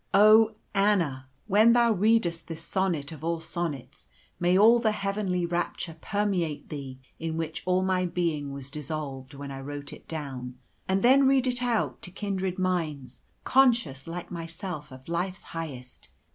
"Oh, 0.15 0.55
Anna! 0.73 1.27
when 1.45 1.73
thou 1.73 1.91
readest 1.91 2.47
this 2.47 2.63
sonnet 2.63 3.11
of 3.11 3.23
all 3.23 3.39
sonnets, 3.39 4.07
may 4.39 4.57
all 4.57 4.79
the 4.79 4.93
heavenly 4.93 5.45
rapture 5.45 5.95
permeate 6.01 6.69
thee 6.69 6.97
in 7.19 7.37
which 7.37 7.61
all 7.67 7.83
my 7.83 8.07
being 8.07 8.51
was 8.51 8.71
dissolved 8.71 9.35
when 9.35 9.51
I 9.51 9.61
wrote 9.61 9.93
it 9.93 10.07
down, 10.07 10.57
and 10.87 11.03
then 11.03 11.27
read 11.27 11.45
it 11.45 11.61
out, 11.61 12.01
to 12.01 12.09
kindred 12.09 12.57
minds, 12.57 13.21
conscious, 13.43 14.07
like 14.07 14.31
myself, 14.31 14.91
of 14.91 15.07
life's 15.07 15.43
highest. 15.43 16.07